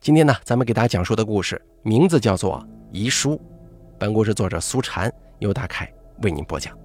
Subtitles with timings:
[0.00, 2.60] 今天呢，咱们给大家讲述的故事名字叫做
[2.92, 3.32] 《遗书》。
[3.98, 5.92] 本故事作者苏禅由大凯
[6.22, 6.76] 为您播讲。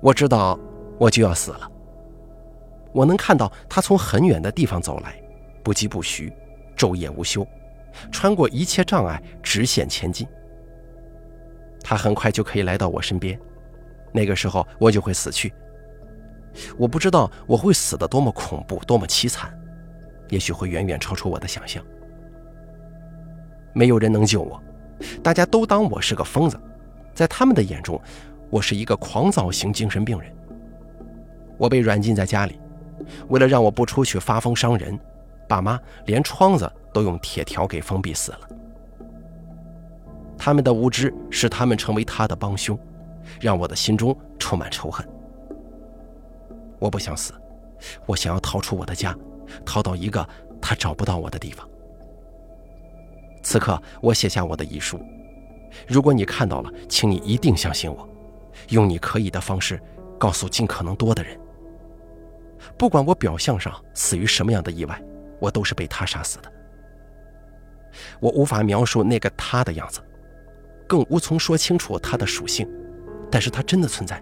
[0.00, 0.58] 我知道
[0.98, 1.70] 我就要死了。
[2.94, 5.22] 我能看到他从很远的地方走来，
[5.62, 6.32] 不疾不徐，
[6.74, 7.46] 昼夜无休，
[8.10, 10.26] 穿过一切障碍，直线前进。
[11.82, 13.38] 他很快就可以来到我身边，
[14.12, 15.52] 那个时候我就会死去。
[16.76, 19.52] 我不知道我会死得多么恐怖，多么凄惨，
[20.28, 21.82] 也许会远远超出我的想象。
[23.72, 24.62] 没有人能救我，
[25.22, 26.60] 大家都当我是个疯子，
[27.14, 28.00] 在他们的眼中，
[28.50, 30.30] 我是一个狂躁型精神病人。
[31.56, 32.60] 我被软禁在家里，
[33.28, 34.98] 为了让我不出去发疯伤人，
[35.48, 38.40] 爸妈连窗子都用铁条给封闭死了。
[40.36, 42.78] 他们的无知使他们成为他的帮凶，
[43.40, 45.06] 让我的心中充满仇恨。
[46.82, 47.32] 我不想死，
[48.06, 49.16] 我想要逃出我的家，
[49.64, 50.28] 逃到一个
[50.60, 51.68] 他找不到我的地方。
[53.40, 55.00] 此刻，我写下我的遗书。
[55.86, 58.08] 如果你看到了，请你一定相信我，
[58.70, 59.80] 用你可以的方式
[60.18, 61.38] 告诉尽可能多的人。
[62.76, 65.00] 不管我表象上死于什么样的意外，
[65.38, 66.52] 我都是被他杀死的。
[68.18, 70.00] 我无法描述那个他的样子，
[70.88, 72.68] 更无从说清楚他的属性，
[73.30, 74.20] 但是他真的存在。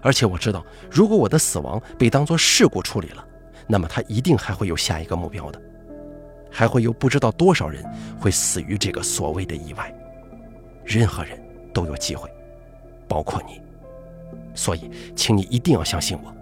[0.00, 3.24] 而且我知道，如果我的死亡被当作事故处理了，
[3.66, 5.60] 那么他一定还会有下一个目标的，
[6.50, 7.84] 还会有不知道多少人
[8.20, 9.94] 会死于这个所谓的意外。
[10.84, 11.38] 任何人
[11.72, 12.30] 都有机会，
[13.08, 13.60] 包括你。
[14.54, 16.32] 所以，请你一定要相信我，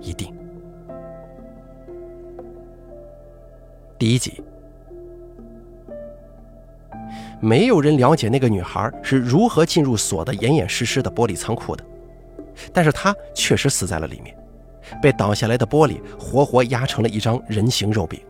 [0.00, 0.34] 一定。
[3.98, 4.42] 第一集，
[7.38, 11.84] 没有人了解那个女孩是如何进入锁得严严实实的玻璃仓库的。
[12.72, 14.36] 但是他确实死在了里面，
[15.00, 18.20] 被倒下来的玻璃活活压成了一张人形肉饼。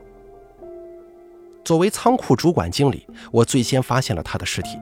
[1.65, 4.79] 作为仓库主管经理，我最先发现了他的尸体。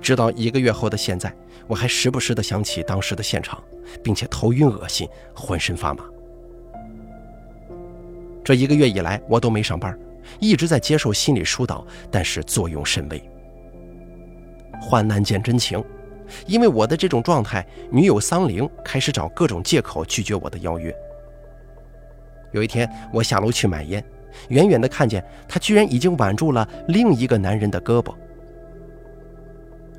[0.00, 1.34] 直到一个月后的现在，
[1.66, 3.62] 我还时不时地想起当时的现场，
[4.02, 6.04] 并且头晕恶心，浑身发麻。
[8.44, 9.98] 这一个月以来，我都没上班，
[10.38, 13.22] 一直在接受心理疏导，但是作用甚微。
[14.80, 15.82] 患难见真情。
[16.46, 20.94] 因为我的这种状态，女友桑玲开始找各种借口拒绝我的邀约。
[22.52, 24.04] 有一天，我下楼去买烟，
[24.48, 28.14] 远远的看见她居然已经挽住了另一个男人的胳膊。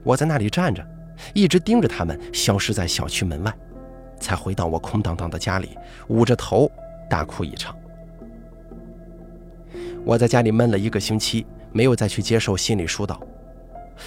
[0.04, 0.86] 我在那里站着，
[1.34, 3.54] 一直盯着他们消失在小区门外，
[4.20, 5.78] 才回到我空荡荡的家里，
[6.10, 6.70] 捂着头
[7.10, 7.76] 大哭一场。
[10.06, 13.22] 我在家里闷了一个星期，没有再去接受心理疏导，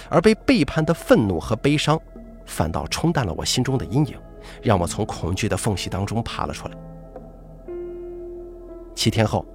[0.09, 1.99] 而被背叛的愤怒和悲伤。
[2.45, 4.15] 反倒冲淡了我心中的阴影，
[4.63, 6.73] 让我从恐惧的缝隙当中爬了出来。
[8.95, 9.45] 七天后，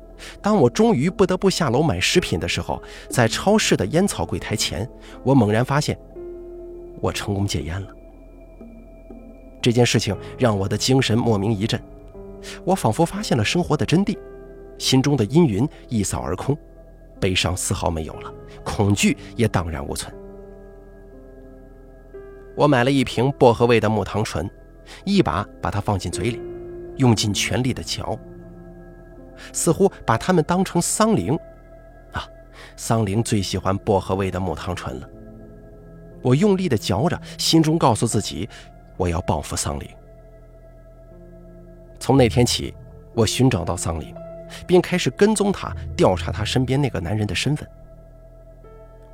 [0.43, 4.87] 当我终于不得不下楼买食品的时候，在超市的烟草柜台前，
[5.25, 5.99] 我猛然发现，
[7.01, 7.89] 我成功戒烟了。
[9.63, 11.83] 这件事情让我的精神莫名一振，
[12.63, 14.19] 我仿佛发现了生活的真谛，
[14.77, 16.55] 心中的阴云一扫而空，
[17.19, 18.31] 悲伤丝毫没有了，
[18.63, 20.15] 恐惧也荡然无存。
[22.55, 24.49] 我买了一瓶薄荷味的木糖醇，
[25.05, 26.41] 一把把它放进嘴里，
[26.97, 28.19] 用尽全力的嚼，
[29.53, 31.39] 似乎把它们当成桑灵。
[32.13, 32.27] 啊，
[32.77, 35.09] 桑灵最喜欢薄荷味的木糖醇了。
[36.21, 38.49] 我用力的嚼着，心中告诉自己，
[38.97, 39.89] 我要报复桑灵。
[41.99, 42.75] 从那天起，
[43.15, 44.15] 我寻找到桑灵，
[44.67, 47.67] 并开始跟踪他，调查他身边那个男人的身份。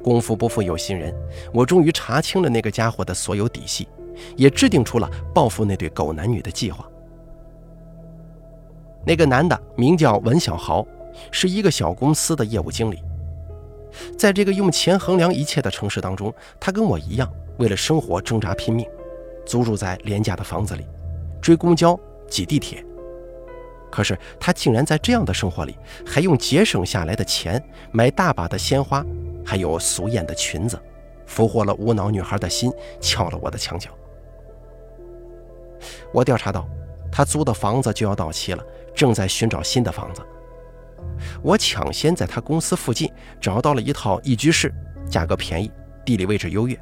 [0.02, 1.14] 功夫不负有心人，
[1.52, 3.88] 我终于查清了那个家伙的所有底细，
[4.36, 6.88] 也制定出了报复那对狗男女的计划。
[9.06, 10.86] 那个男的名叫文小豪，
[11.30, 13.02] 是一个小公司的业务经理。
[14.16, 18.86] 在这个用钱衡量一切的城市当中，他跟我一样，为了生活挣扎拼命，
[19.46, 20.86] 租住在廉价的房子里，
[21.40, 21.98] 追公交、
[22.28, 22.84] 挤地铁。
[23.90, 25.74] 可是他竟然在这样的生活里，
[26.04, 29.02] 还用节省下来的钱买大把的鲜花。
[29.48, 30.78] 还有俗艳的裙子，
[31.24, 33.88] 俘获了无脑女孩的心，撬了我的墙角。
[36.12, 36.68] 我调查到，
[37.10, 38.62] 他租的房子就要到期了，
[38.94, 40.20] 正在寻找新的房子。
[41.40, 43.10] 我抢先在他公司附近
[43.40, 44.70] 找到了一套一居室，
[45.08, 45.72] 价格便宜，
[46.04, 46.78] 地理位置优越。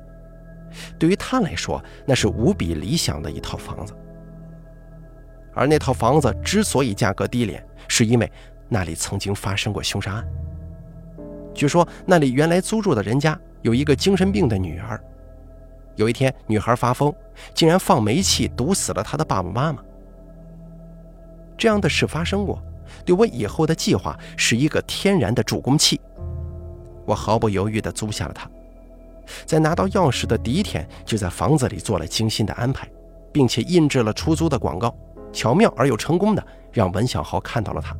[0.98, 3.94] 对于他来说，那是无比理想的一套房子。
[5.54, 8.28] 而那套房子之所以价格低廉，是因为
[8.68, 10.28] 那里曾经发生过凶杀案。
[11.56, 15.02] 据说那里原来租住的人家有一个精神病的女儿，
[15.96, 17.12] 有一天女孩发疯，
[17.54, 19.82] 竟然放煤气毒死了她的爸爸妈妈。
[21.56, 22.62] 这样的事发生过，
[23.06, 25.98] 对我以后的计划是一个天然的助攻器。
[27.06, 28.48] 我毫不犹豫地租下了它，
[29.46, 32.86] 在拿到钥匙的第一天，就在房子里做了精心的安排，
[33.32, 34.94] 并且印制了出租的广告，
[35.32, 37.96] 巧妙而又成功的让文小豪看到了它。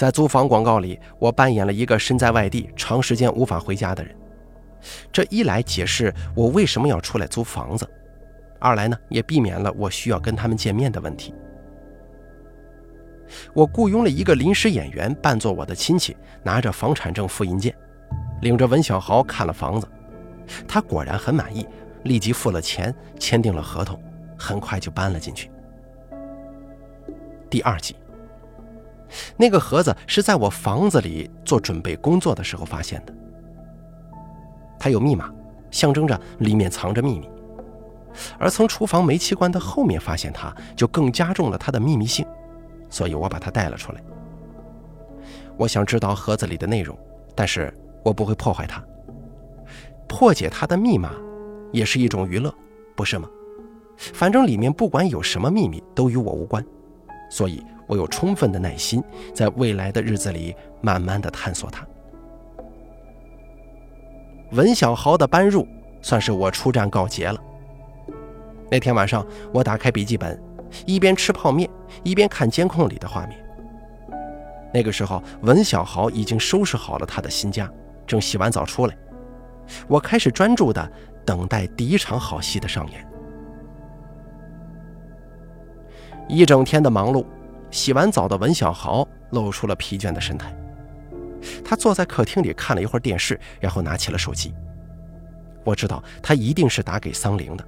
[0.00, 4.16] 在租房广告里，我扮演了一个身在外地、长时间无法回家的人。
[5.12, 7.86] 这一来解释我为什么要出来租房子，
[8.58, 11.34] 二来呢也避免了我需要跟他们见面的问题。
[13.52, 17.76] 我雇佣了一个临时演员扮作我的亲戚，拿着房产证复印件，
[18.40, 19.86] 领着文小豪看了房子。
[20.66, 21.68] 他果然很满意，
[22.04, 24.02] 立即付了钱，签订了合同，
[24.38, 25.50] 很快就搬了进去。
[27.50, 27.94] 第二集。
[29.36, 33.14] 那个盒子是在我房子里做准备工作的时候发现的，
[34.78, 35.30] 它有密码，
[35.70, 37.28] 象征着里面藏着秘密。
[38.38, 42.26] 而从厨房煤气罐的后面发现它，就更加重了它的秘密性，
[42.88, 44.00] 所以我把它带了出来。
[45.56, 46.96] 我想知道盒子里的内容，
[47.34, 47.72] 但是
[48.04, 48.82] 我不会破坏它。
[50.08, 51.12] 破解它的密码，
[51.72, 52.52] 也是一种娱乐，
[52.96, 53.28] 不是吗？
[53.96, 56.64] 反正里面不管有什么秘密，都与我无关，
[57.30, 57.64] 所以。
[57.90, 59.02] 我有充分的耐心，
[59.34, 61.84] 在未来的日子里慢慢的探索它。
[64.52, 65.66] 文小豪的搬入
[66.00, 67.36] 算是我出战告捷了。
[68.70, 70.40] 那天晚上，我打开笔记本，
[70.86, 71.68] 一边吃泡面，
[72.04, 73.44] 一边看监控里的画面。
[74.72, 77.68] 那个时候，文小豪已经收拾好了他的新家，
[78.06, 78.96] 正洗完澡出来。
[79.88, 80.92] 我开始专注的
[81.26, 83.04] 等待第一场好戏的上演。
[86.28, 87.26] 一整天的忙碌。
[87.70, 90.54] 洗完澡的文小豪露出了疲倦的神态，
[91.64, 94.52] 他坐在客厅里看了一会儿电视，然后拿起了手机。
[95.64, 97.64] 我知道他一定是打给桑玲的，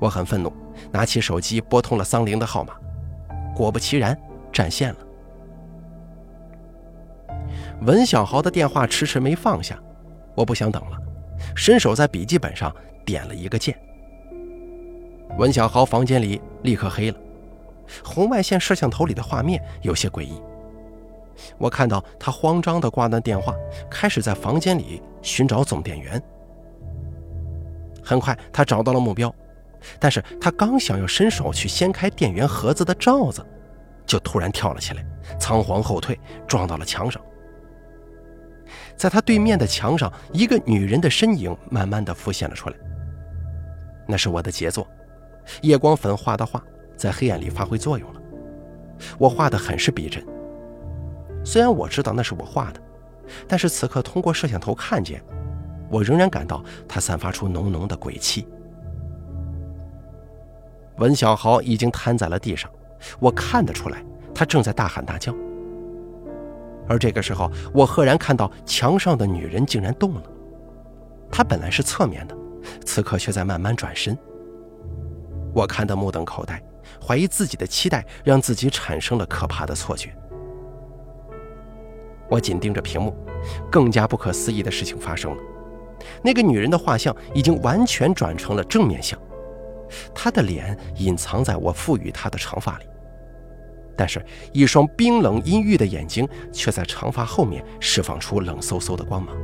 [0.00, 0.52] 我很愤怒，
[0.90, 2.74] 拿起手机拨通了桑玲的号码，
[3.54, 4.18] 果不其然，
[4.52, 4.98] 占线了。
[7.82, 9.78] 文小豪的电话迟迟没放下，
[10.34, 10.96] 我不想等了，
[11.54, 12.74] 伸手在笔记本上
[13.04, 13.78] 点了一个键。
[15.36, 17.18] 文小豪房间里立刻黑了。
[18.04, 20.40] 红外线摄像头里的画面有些诡异，
[21.56, 23.54] 我看到他慌张地挂断电话，
[23.90, 26.22] 开始在房间里寻找总电源。
[28.02, 29.34] 很快，他找到了目标，
[29.98, 33.44] 但是他刚想要伸手去掀开电源盒子的罩子，
[34.06, 35.04] 就突然跳了起来，
[35.38, 37.20] 仓皇后退，撞到了墙上。
[38.96, 42.76] 在他对面的墙上，一个女人的身影慢慢地浮现了出来。
[44.06, 44.86] 那是我的杰作，
[45.62, 46.62] 夜光粉画的画。
[46.98, 48.20] 在黑暗里发挥作用了，
[49.16, 50.22] 我画的很是逼真。
[51.44, 52.80] 虽然我知道那是我画的，
[53.46, 55.22] 但是此刻通过摄像头看见，
[55.88, 58.46] 我仍然感到它散发出浓浓的鬼气。
[60.96, 62.68] 文小豪已经瘫在了地上，
[63.20, 64.04] 我看得出来，
[64.34, 65.32] 他正在大喊大叫。
[66.88, 70.22] 而这个时候，我赫然看到墙上的女人竟然动了，
[71.30, 72.36] 她本来是侧面的，
[72.84, 74.18] 此刻却在慢慢转身。
[75.54, 76.60] 我看得目瞪口呆。
[77.04, 80.14] 怀疑自己的期待让自己产生了可怕的错觉。
[82.30, 83.16] 我紧盯着屏幕，
[83.70, 85.42] 更加不可思议的事情发生了：
[86.22, 89.18] 那个女人的画像已经完全转成了正面像，
[90.14, 92.84] 她的脸隐藏在我赋予她的长发里，
[93.96, 99.34] 但是，一双冰冷阴郁的眼睛却在长发后面释放出冷飕飕的光芒。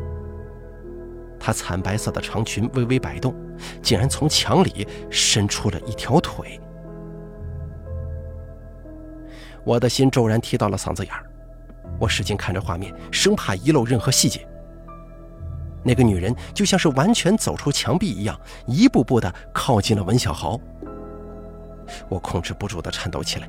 [1.41, 3.35] 她惨白色的长裙微微摆动，
[3.81, 6.61] 竟然从墙里伸出了一条腿。
[9.65, 11.25] 我的心骤然提到了嗓子眼儿，
[11.99, 14.47] 我使劲看着画面，生怕遗漏任何细节。
[15.83, 20.59] 那个女人就像是完全走出墙壁一样，一步步地靠近了文小豪。
[22.09, 23.49] 我控制不住地颤抖起来，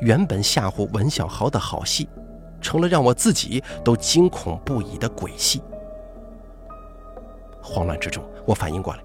[0.00, 2.08] 原本吓唬文小豪的好戏，
[2.60, 5.62] 成了让我自己都惊恐不已的鬼戏。
[7.62, 9.02] 慌乱之中，我反应过来，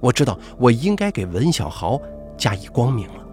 [0.00, 1.98] 我知道我应该给文小豪
[2.36, 3.24] 加以光明了。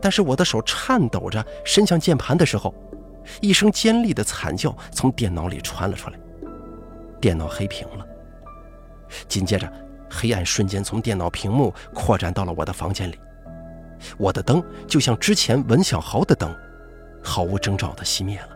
[0.00, 2.74] 但是我的手颤抖着伸向键盘的时候，
[3.40, 6.18] 一声尖利的惨叫从电脑里传了出来，
[7.20, 8.06] 电脑黑屏了。
[9.28, 9.72] 紧接着，
[10.10, 13.18] 黑暗瞬间从电脑屏幕扩展到了我的房间里，
[14.18, 16.54] 我的灯就像之前文小豪的灯，
[17.22, 18.48] 毫无征兆地熄灭了。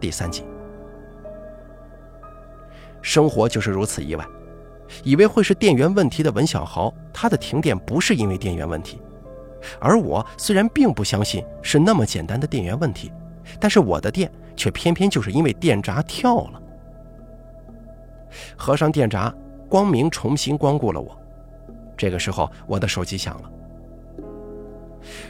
[0.00, 0.44] 第三集，
[3.02, 4.24] 生活就是如此意外。
[5.02, 9.00] 以为会是电源问题的文小豪，他的停电不是因为电源问题，
[9.78, 13.12] 而我虽然并不相信是那么简单的电源问题，
[13.58, 16.62] 但是我的电却偏偏就是因为电闸跳了。
[18.56, 19.34] 合上电闸，
[19.68, 21.16] 光明重新光顾了我。
[21.96, 23.50] 这个时候，我的手机响了，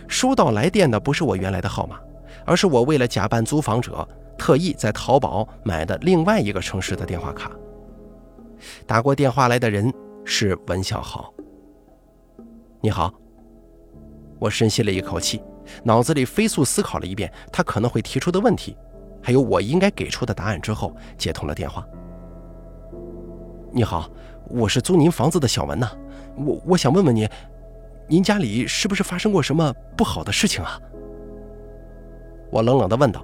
[0.06, 1.98] 收到来电的不是我原来的号码，
[2.44, 4.06] 而是我为了假扮租房者，
[4.38, 7.50] 特意在淘宝买的另外一个城市的电话卡。
[8.86, 9.92] 打过电话来的人
[10.24, 11.32] 是文小豪。
[12.80, 13.12] 你好。
[14.38, 15.42] 我深吸了一口气，
[15.84, 18.74] 脑子里飞速思考了一遍他可能会提出的问题，
[19.22, 21.86] 还有我应该给出的答案之后，接通了电话。
[23.70, 24.10] 你好，
[24.48, 25.90] 我是租您房子的小文呐，
[26.38, 27.28] 我我想问问您，
[28.08, 30.80] 您家里是不是发生过什么不好的事情啊？
[32.50, 33.22] 我冷冷地问道。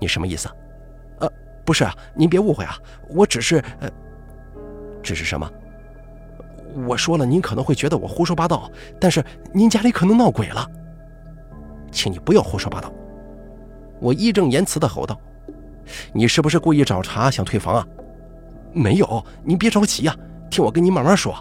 [0.00, 0.48] 你什么意思？
[1.18, 1.30] 呃，
[1.62, 2.74] 不是啊，您别误会啊，
[3.10, 3.62] 我只是……
[3.80, 3.90] 呃，
[5.10, 5.50] 这是什么？
[6.86, 10.64] 我说了，您可能会觉得我胡说八道，但是您家里可能闹鬼了，
[11.90, 12.92] 请你不要胡说八道！
[13.98, 15.20] 我义正言辞地吼道
[16.14, 17.84] ：“你是不是故意找茬想退房啊
[18.72, 20.16] ？”“没有，您别着急呀，
[20.48, 21.34] 听我跟您慢慢说。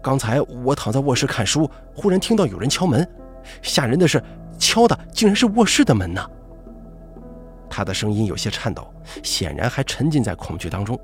[0.00, 3.04] 刚才我躺在卧室看书，忽然听到有人敲门，
[3.60, 4.22] 吓人的是，
[4.56, 6.24] 敲的竟然是卧室的门呢。”
[7.68, 8.88] 他的声音有些颤抖，
[9.24, 10.96] 显然还沉浸在恐惧当中。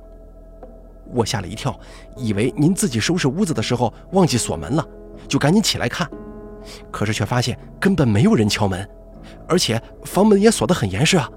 [1.12, 1.78] 我吓了一跳，
[2.16, 4.86] 以为您自己收拾屋子的时候忘记锁门了，
[5.28, 6.08] 就赶紧起来看，
[6.90, 8.88] 可是却发现根本没有人敲门，
[9.48, 11.28] 而且房门也锁得很严实啊。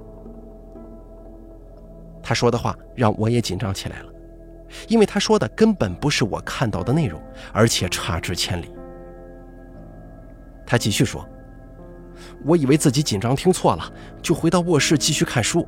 [2.24, 4.10] 他说的话让我也紧张起来了，
[4.88, 7.22] 因为他说的根本不是我看到的内容，
[7.54, 8.72] 而且差之千里。
[10.66, 11.26] 他继续说
[12.44, 15.66] ：“我以为自己紧张听错了，就回到卧室继续看书，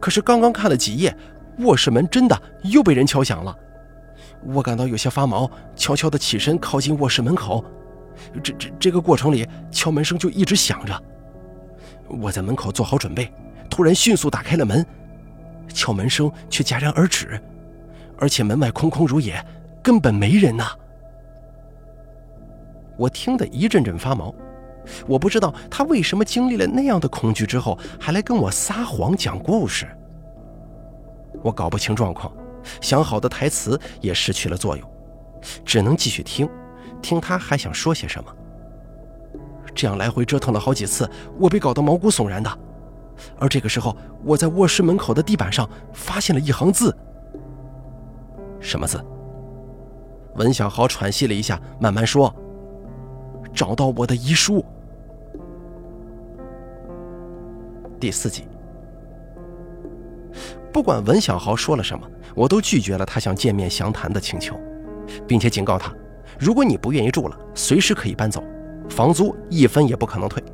[0.00, 1.16] 可是刚刚看了几页。”
[1.58, 3.56] 卧室门真的又被人敲响了，
[4.44, 7.64] 我感到有些发毛，悄悄地起身靠近卧室门口。
[8.42, 11.02] 这这这个过程里，敲门声就一直响着。
[12.08, 13.32] 我在门口做好准备，
[13.68, 14.84] 突然迅速打开了门，
[15.72, 17.40] 敲门声却戛然而止，
[18.18, 19.42] 而且门外空空如也，
[19.82, 20.70] 根本没人呐。
[22.96, 24.34] 我听得一阵阵发毛，
[25.06, 29.86] 我不知道他为什么经历了那样的恐惧之后，还来跟我撒谎讲故事。
[31.46, 32.32] 我搞不清状况，
[32.80, 34.90] 想好的台词也失去了作用，
[35.64, 36.48] 只能继续听，
[37.00, 38.34] 听他还想说些什么。
[39.72, 42.50] 这样来回折腾了好几次，我被搞得毛骨悚然的。
[43.38, 46.92] 而这个时候，我在卧室门口的地板上发现了一行字。
[48.58, 49.00] 什么字？
[50.34, 52.34] 文小豪喘息了一下，慢慢说
[53.54, 54.64] ：“找到我的遗书。”
[58.00, 58.48] 第四集。
[60.76, 64.60] 不管文小豪说了什么，我都拒绝了他想见面详谈的请求，
[65.26, 65.90] 并且警告他，
[66.38, 68.44] 如果你不愿意住了，随时可以搬走，
[68.90, 70.44] 房租一分也不可能退。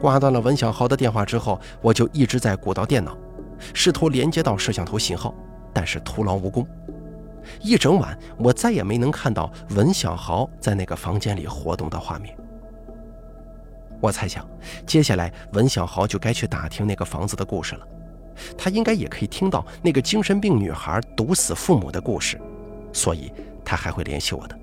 [0.00, 3.18] 挂断了文小豪的电话之后，我就一直在鼓捣电脑，
[3.74, 5.34] 试图连接到摄像头信号，
[5.74, 6.64] 但是徒劳无功。
[7.60, 12.32] 一整晚，我再也没能看到文小豪在那个房间里活动的画面。
[14.00, 14.48] 我猜想，
[14.86, 17.84] 接下来文小豪就该去打听那个房子的故事了。
[18.56, 22.40] 他应该也可以听到那个精神病女孩毒死父母的故事，
[22.92, 23.32] 所以
[23.64, 24.58] 他还会联系我的。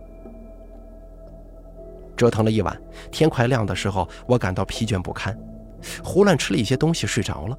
[2.15, 2.75] 折腾了一晚，
[3.11, 5.37] 天快亮的时候，我感到疲倦不堪，
[6.03, 7.57] 胡乱吃了一些东西，睡着了。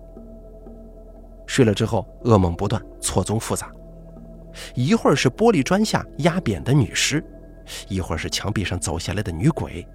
[1.47, 3.71] 睡了之后，噩梦不断，错综复杂，
[4.75, 7.25] 一会儿是玻璃砖下压扁的女尸，
[7.89, 9.87] 一会儿是墙壁上走下来的女鬼。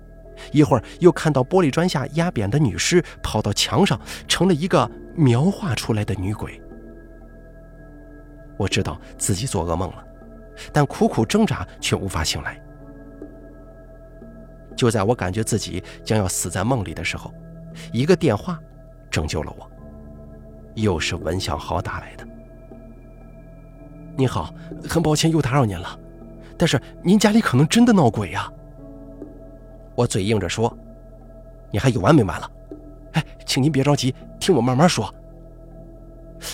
[0.51, 6.61] 一会儿又看到玻璃砖下压扁的女尸跑到墙上，成了一个描画出来的女鬼。
[8.57, 10.03] 我知道自己做噩梦了，
[10.71, 12.59] 但苦苦挣扎却无法醒来。
[14.75, 17.33] 就在我感觉自己将要死在梦里的时候，
[17.91, 18.59] 一个电话
[19.09, 19.69] 拯救了我，
[20.75, 22.27] 又是文小豪打来的。
[24.15, 24.53] 你好，
[24.87, 25.99] 很抱歉又打扰您了，
[26.57, 28.51] 但是您家里可能真的闹鬼呀。
[29.95, 30.75] 我嘴硬着说
[31.71, 32.51] ：“你还有完没完了？
[33.13, 35.13] 哎，请您别着急，听我慢慢说。”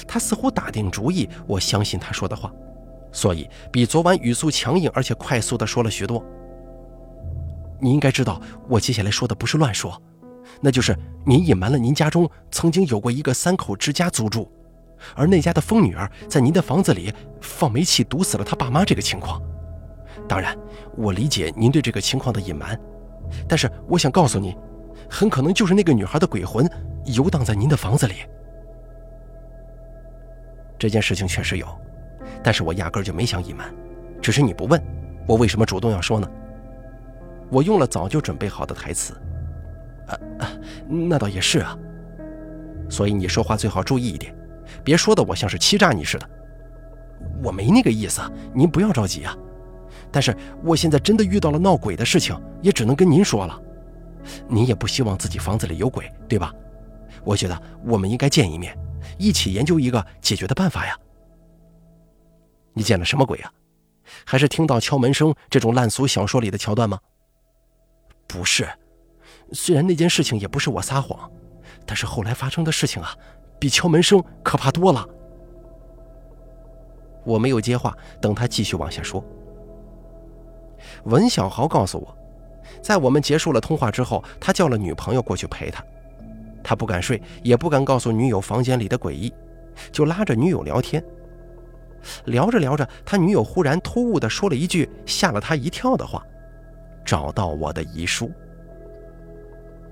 [0.08, 2.53] 他似乎打定主意，我相信他说的话，
[3.12, 6.24] 所以比昨晚语速强硬而且快速的说了许多。
[7.79, 10.00] 你应该知道，我接下来说的不是乱说，
[10.62, 14.51] 那就是您隐瞒了您家中曾经有过一个三口之家租住，
[15.15, 19.41] 而那家的疯女儿在您的房子里放煤气毒死了他爸妈这个情况。
[20.27, 20.55] 当然，
[20.96, 22.79] 我理解您对这个情况的隐瞒。
[23.48, 24.55] 但是我想告诉你，
[25.09, 26.69] 很可能就是那个女孩的鬼魂
[27.05, 28.15] 游荡在您的房子里。
[30.77, 31.67] 这件事情确实有，
[32.43, 33.74] 但是我压根就没想隐瞒，
[34.21, 34.81] 只是你不问，
[35.27, 36.29] 我为什么主动要说呢？
[37.51, 39.13] 我用了早就准备好的台词。
[40.07, 40.51] 啊啊，
[40.88, 41.77] 那倒也是啊。
[42.89, 44.33] 所以你说话最好注意一点，
[44.83, 46.29] 别说的我像是欺诈你似的。
[47.43, 48.21] 我没那个意思，
[48.53, 49.36] 您不要着急啊。
[50.11, 53.61] 但是我现在真的遇到了闹鬼的事情，也只能跟您说了。
[54.47, 56.53] 您也不希望自己房子里有鬼，对吧？
[57.23, 58.77] 我觉得我们应该见一面，
[59.17, 60.97] 一起研究一个解决的办法呀。
[62.73, 63.51] 你见了什么鬼啊？
[64.25, 66.99] 还是听到敲门声这种烂俗小说里的桥段吗？
[68.27, 68.67] 不是，
[69.51, 71.29] 虽然那件事情也不是我撒谎，
[71.85, 73.15] 但是后来发生的事情啊，
[73.59, 75.07] 比敲门声可怕多了。
[77.25, 79.23] 我没有接话，等他继续往下说。
[81.03, 82.17] 文小豪告诉我，
[82.81, 85.83] 在我们结束了通话之后，他叫了女朋友过去陪他。
[86.63, 89.33] 他不敢睡，也不敢告诉女友房间里的诡异，
[89.91, 91.03] 就拉着女友聊天。
[92.25, 96.25] 聊着聊着，他女友忽然突兀地说了一句吓了他一跳的话
[97.03, 98.31] ：“找到我的遗书。”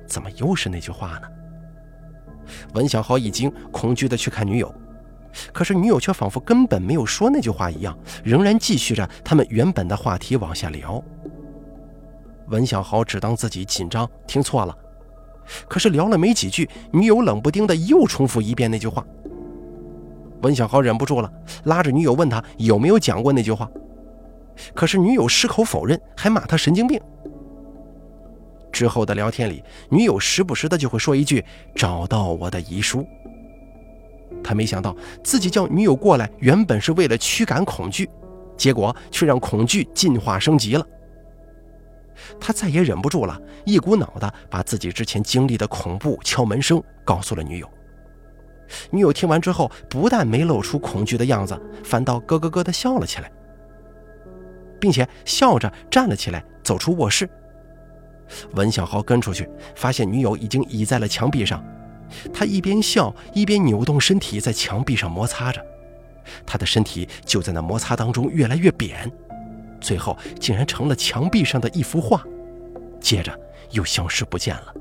[0.08, 1.28] 怎么又是那句话呢？
[2.74, 4.74] 文小豪一惊，恐惧地去看女友。
[5.54, 11.04] 可是女友却仿佛根本没有说那句话一样，仍然继续着他们原本的话题往下聊。
[12.48, 14.76] 文小豪只当自己紧张听错了，
[15.68, 19.06] 可是聊了没几句，女友冷不丁的又重复一遍那句话。
[20.44, 21.32] 文小豪忍不住了，
[21.66, 23.70] 拉着女友问他有没有讲过那句话，
[24.74, 27.02] 可是女友矢口否认，还骂他神经病。
[28.72, 31.44] 之后的聊天里，女友时不时的就会说一句
[31.76, 33.04] “找到我的遗书”。
[34.44, 38.10] 他没想到自己叫女友过来，原本是为了驱赶恐惧，
[38.56, 40.86] 结果却让恐惧进化升级了。
[42.40, 47.70] 他再也忍不住了，一股脑的把自己之前经历的恐怖敲门声告诉了女友。
[48.90, 53.32] 女友听完之后，不但没露出恐惧的样子，反倒咯咯咯的笑了起来，
[54.80, 57.30] 并且笑着站了起来，走出卧室。
[58.56, 61.64] 文小豪跟出去，发现女友已经倚在了墙壁上。
[62.34, 65.64] 他一边笑一边扭动身体，在墙壁上摩擦着，
[66.46, 69.12] 他的身体就在那摩擦当中越来越扁，
[69.80, 72.24] 最后竟然成了墙壁上的一幅画，
[73.00, 73.38] 接着
[73.72, 74.74] 又消失不见了。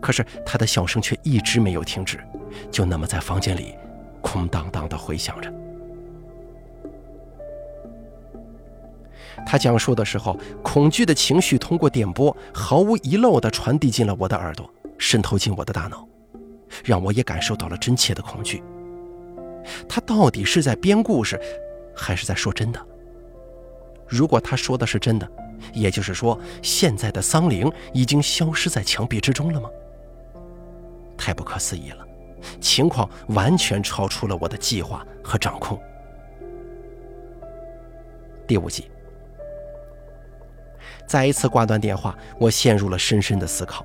[0.00, 2.18] 可是他的笑声却一直没有停止，
[2.70, 3.74] 就那么在房间里
[4.22, 5.52] 空荡荡地回响着。
[9.44, 14.68] 他讲述的时候，恐惧的情绪通过电波毫无遗漏地传递进了我的耳朵。
[14.98, 16.06] 渗透进我的大脑，
[16.84, 18.62] 让我也感受到了真切的恐惧。
[19.88, 21.40] 他到底是在编故事，
[21.94, 22.80] 还是在说真的？
[24.06, 25.28] 如果他说的是真的，
[25.72, 29.68] 也就是说，现在的桑灵已经消失在墙壁之中了吗？
[31.16, 32.06] 太不可思议了，
[32.60, 35.80] 情况完全超出了我的计划和掌控。
[38.46, 38.88] 第五集，
[41.08, 43.84] 再一次挂断电话，我陷入了深深的思考。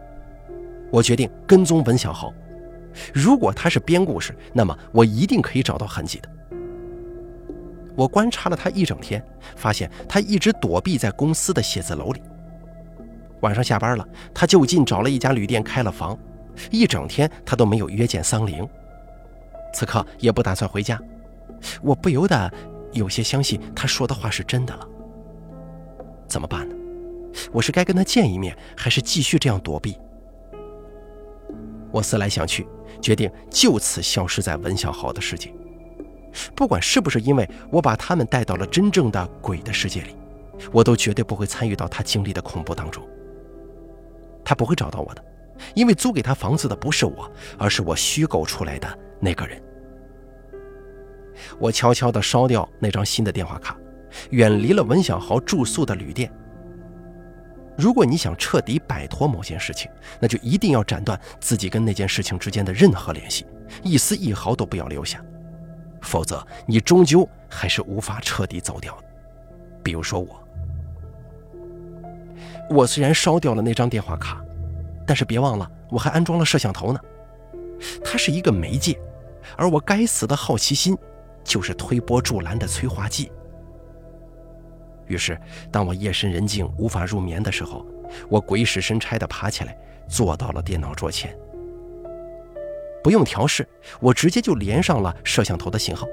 [0.92, 2.34] 我决定跟踪文小豪，
[3.14, 6.30] 如果他是编故事，那么我一定可以找到痕迹的。
[7.96, 9.24] 我观察了他一整天，
[9.56, 12.22] 发现他一直躲避在公司的写字楼里。
[13.42, 16.18] 晚上下班了，他就近找了一家旅店开了房，
[16.70, 18.68] 一整天他都没有约见桑玲，
[19.74, 21.02] 此刻也不打算回家。
[21.82, 22.52] 我不由得
[22.92, 24.88] 有些相信他说的话是真的了。
[26.28, 26.76] 怎么办呢？
[27.52, 29.98] 我是该跟他见一面，还是继续这样躲避？
[31.92, 32.68] 我思来想去，
[33.02, 35.54] 决定就此消失在文小豪的世界。
[36.56, 40.16] 不管是不是因为我把他们带到了真正的鬼的世界里，
[40.72, 43.04] 我都绝对不会参与到他经历的恐怖当中。
[44.44, 45.24] 他不会找到我的，
[45.76, 49.62] 因为租给他房子的不是我，而是我虚构出来的那个人。
[51.60, 53.78] 我悄悄地烧掉那张新的电话卡，
[54.30, 56.32] 远离了文小豪住宿的旅店。
[57.78, 63.46] 如果你想彻底摆脱某件事情，那就一定要斩断自己跟那件事情之间的任何联系，
[63.82, 65.24] 一丝一毫都不要留下，
[66.02, 68.96] 否则你终究还是无法彻底走掉。
[69.82, 70.48] 比如说我，
[72.70, 74.44] 我虽然烧掉了那张电话卡，
[75.08, 77.00] 但是别忘了我还安装了摄像头呢，
[78.04, 79.00] 它是一个媒介，
[79.58, 80.96] 而我该死的好奇心
[81.44, 83.32] 就是推波助澜的催化剂。
[85.12, 85.38] 于是，
[85.70, 87.86] 当我夜深人静无法入眠的时候，
[88.30, 91.38] 我鬼使神差地爬起来，坐到了电脑桌前。
[93.04, 93.68] 不用调试，
[94.00, 96.08] 我直接就连上了摄像头的信号。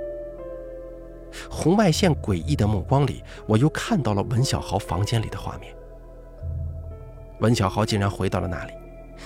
[1.48, 5.72] 红外线诡异的目光里，我又看到了文小豪房间里的画面。
[7.40, 8.72] 文小豪竟然回到了那里，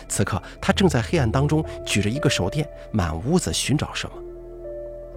[0.08, 4.16] 此刻他正在黑暗当中举着一个手电，满屋子寻找什么。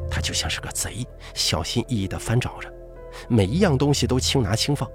[0.10, 2.70] 他就像是个贼，小心翼翼地翻找着。
[3.28, 4.90] 每一样东西都轻拿轻放，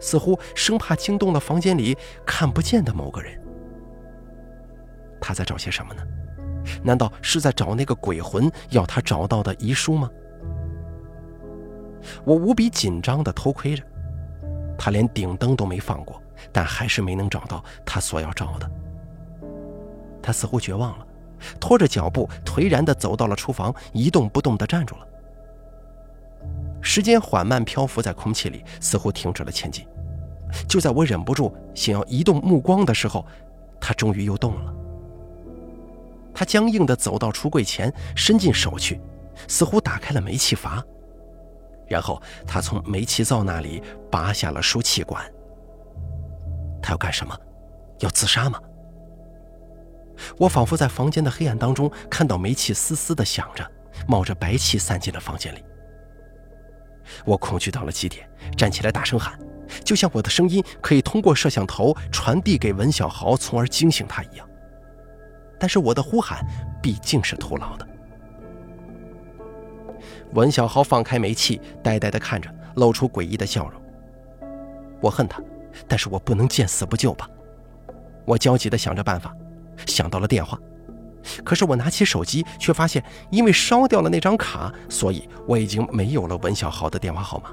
[0.00, 3.40] 似乎生怕惊动了房间里看不见的某个人。
[5.20, 6.02] 他在找些什么呢？
[6.82, 10.10] 难道是在找那个鬼魂要他找到的遗书吗？
[12.24, 13.82] 我无比紧张地偷窥着，
[14.78, 18.70] 他连顶灯都没放过，但还是没能找到他所要找的。
[20.22, 21.06] 他似乎绝望了，
[21.58, 25.06] 拖着脚步颓然地走到了厨房，一动不动地站住了。
[26.82, 29.86] 时间缓慢漂浮在空气里，似乎停止了前进。
[30.68, 33.24] 就在我忍不住想要移动目光的时候，
[33.80, 34.74] 他终于又动了。
[36.34, 39.00] 他僵硬地走到橱柜前，伸进手去，
[39.46, 40.82] 似乎打开了煤气阀。
[41.88, 45.24] 然后他从煤气灶那里拔下了输气管。
[46.80, 47.36] 他要干什么？
[47.98, 48.58] 要自杀吗？
[50.36, 53.68] 我仿佛在房间的黑暗当中看到煤气嘶嘶地响着，
[54.06, 55.64] 冒着白气散进了房间里。
[57.24, 59.38] 我恐惧到了极点，站起来大声喊，
[59.84, 64.48] 就像我的声音可以通过摄像头传递给文小豪，从而惊醒他一样。
[65.58, 66.44] 但是我的呼喊
[66.82, 67.86] 毕竟是徒劳的。
[70.32, 73.82] 文小豪放开煤气，呆呆地看着，露出诡异的笑容。
[75.00, 75.42] 我恨他，
[75.88, 77.28] 但是我不能见死不救吧？
[78.24, 79.34] 我焦急地想着办法，
[79.86, 80.58] 想到了电话。
[81.44, 87.50] 可是我拿起手机，却发现因为烧掉了那张卡，所以我已经没有了文小豪的电话号码。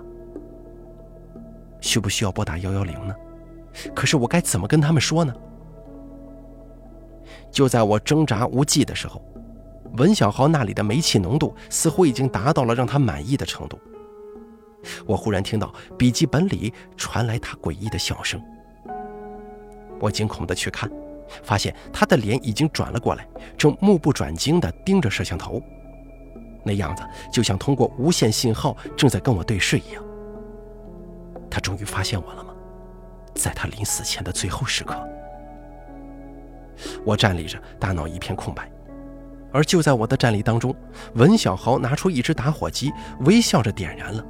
[1.82, 3.16] 需不需要拨打幺幺零呢？
[3.94, 5.34] 可是我该怎么跟他们说呢？
[7.52, 9.22] 就在我挣扎无计的时候，
[9.98, 13.80] 文小豪那里的煤气浓度似乎已经达到了让他满意的程度。
[15.06, 18.42] 我忽然听到笔记本里传来他诡异的笑声，
[20.00, 20.90] 我惊恐地去看。
[21.44, 25.62] 发现他的脸已经转了过来，正目不转睛地盯着摄像头，
[26.64, 30.04] 那样子就像通过无线信号正在跟我对视一样。
[31.50, 32.54] 他终于发现我了吗？
[33.34, 34.96] 在他临死前的最后时刻，
[37.06, 38.70] 我站立着，大脑一片空白。
[39.54, 40.76] 而就在我的站立当中，
[41.14, 44.26] 文小豪拿出一只打火机，微笑着点燃了，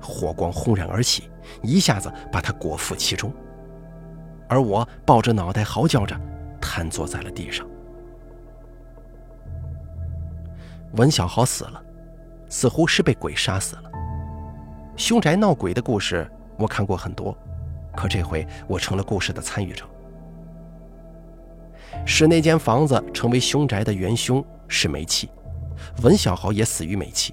[0.00, 1.30] 火光轰然而起，
[1.62, 3.32] 一下子把他裹覆其中。
[4.52, 6.14] 而我抱着脑袋嚎叫着，
[6.60, 7.66] 瘫坐在了地上。
[10.92, 11.82] 文小豪死了，
[12.50, 13.90] 似乎是被鬼杀死了。
[14.94, 17.34] 凶宅闹鬼的故事我看过很多，
[17.96, 19.86] 可这回我成了故事的参与者。
[22.04, 25.30] 使那间房子成为凶宅的元凶是煤气，
[26.02, 27.32] 文小豪也死于煤气。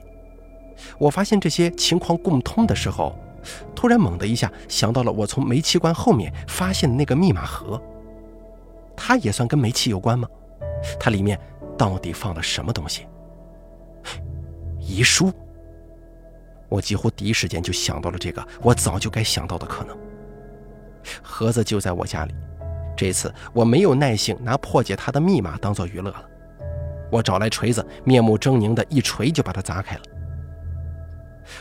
[0.98, 3.14] 我发现这些情况共通的时候。
[3.76, 7.82] 突然，猛的一下想到了我从煤气罐后面发现的那个密码盒，
[8.96, 10.28] 它也算跟煤气有关吗？
[11.00, 11.40] 它里面
[11.78, 13.06] 到底放了什么东西？
[14.80, 15.32] 遗书。
[16.70, 19.98] 我几乎第一时间就想到了这个我早就该想到的可能。
[21.24, 22.34] 盒子就在我家里，
[22.96, 26.24] 这次我没有耐性拿破解它的密码当做娱乐了，
[27.12, 30.02] 我找来锤子，面目狰狞的一锤就把它砸开了。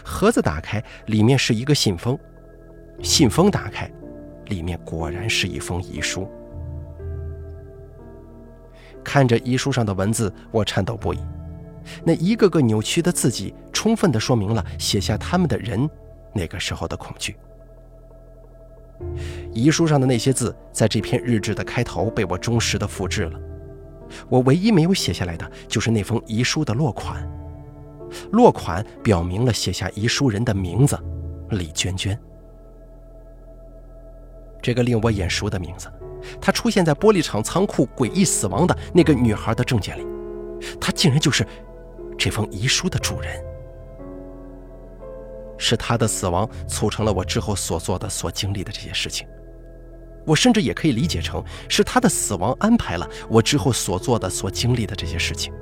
[0.04, 2.18] 盒子打开，里面是一个信封。
[3.02, 3.90] 信封打开，
[4.46, 6.28] 里面果然是一封遗书。
[9.04, 11.18] 看着遗书上的文字，我颤抖不已。
[12.04, 15.88] 那一个个扭曲的字迹，充分的说明了写下他们的人
[16.34, 17.36] 那个时候的恐惧。
[19.54, 23.40] 遗书上的那些字，在这篇日志的开头被我忠实的复制了。
[24.28, 27.26] 我唯一没有写下来的，就是那封遗书的落款。
[28.32, 30.98] 落款表明了写下遗书人的名字，
[31.50, 32.18] 李娟娟。
[34.60, 35.88] 这个令我眼熟的名字，
[36.40, 40.06] 她出现在玻璃厂仓库诡异死亡的那个女孩的证件里，
[40.80, 41.46] 她竟然就是
[42.18, 43.42] 这封遗书的主人。
[45.56, 49.26] 是她的死亡促成了我之后所做的、所经历的这些事情。
[50.26, 55.52] 我甚至也可以理解成是她的死亡安排了我之后所做的、所经历的这些事情。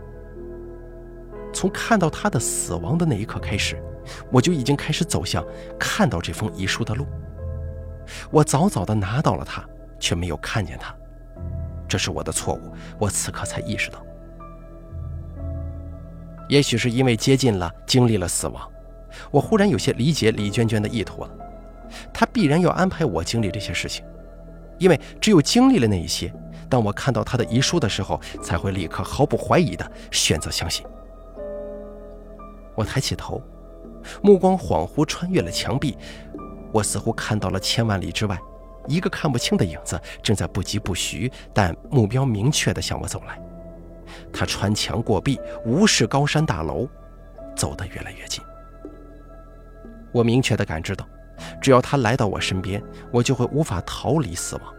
[1.57, 3.83] 从看到他的死亡的那一刻开始，
[4.31, 5.43] 我就已经开始走向
[5.79, 7.07] 看到这封遗书的路。
[8.31, 9.65] 我早早的拿到了它，
[9.99, 10.95] 却没有看见它，
[11.89, 12.75] 这是我的错误。
[12.99, 14.05] 我此刻才意识到，
[16.47, 18.71] 也许是因为接近了，经历了死亡，
[19.31, 21.31] 我忽然有些理解李娟娟的意图了。
[22.13, 24.05] 她必然要安排我经历这些事情，
[24.77, 26.31] 因为只有经历了那一些，
[26.69, 30.85] 当我看到她的遗书的时候，才会立刻毫不怀疑的选择相信。
[32.77, 33.43] 我抬起头，
[34.23, 35.97] 目光恍惚穿越了墙壁，
[36.73, 38.39] 我似乎看到了千万里之外
[38.87, 43.41] 一个看不清的影子，正在不疾不徐但目标明确地向我走来。
[44.33, 46.87] 他穿墙过壁，无视高山大楼，
[47.57, 48.41] 走得越来越近。
[50.13, 51.05] 我明确地感知到，
[51.61, 54.75] 只要他来到我身边，我就会无法逃离死亡。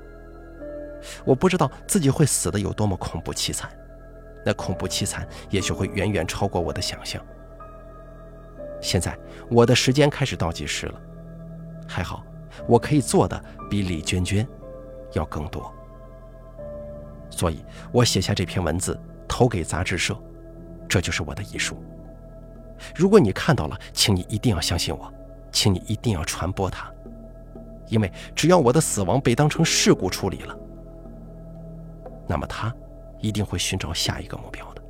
[1.25, 3.69] 我不知道自己会死得有多么恐怖凄惨，
[4.45, 7.21] 那恐怖凄惨也许会远远超过我的想象。
[8.81, 9.17] 现在
[9.49, 11.01] 我的时间开始倒计时了，
[11.87, 12.23] 还好，
[12.67, 14.47] 我可以做的比李娟娟
[15.13, 15.73] 要更多。
[17.29, 20.17] 所以我写下这篇文字，投给杂志社，
[20.87, 21.77] 这就是我的遗书。
[22.95, 25.11] 如果你看到了，请你一定要相信我，
[25.51, 26.91] 请你一定要传播它，
[27.87, 30.57] 因为只要我的死亡被当成事故处理了，
[32.27, 32.73] 那么他
[33.19, 34.81] 一定会寻找下一个目标的。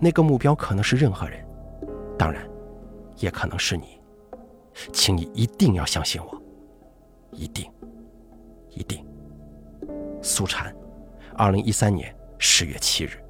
[0.00, 1.44] 那个目标可能是任何人，
[2.18, 2.46] 当然，
[3.16, 4.00] 也可能是你。
[4.92, 6.42] 请你一定要相信我，
[7.30, 7.70] 一定，
[8.70, 9.06] 一定。
[10.20, 10.74] 苏禅，
[11.36, 13.23] 二零一三年十月七日。